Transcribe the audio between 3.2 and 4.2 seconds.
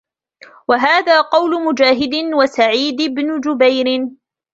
جُبَيْرٍ